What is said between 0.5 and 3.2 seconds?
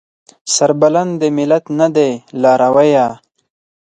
سربلند دې ملت نه دی لارويه